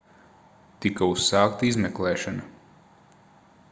[0.85, 2.51] tika uzsākta izmeklēšana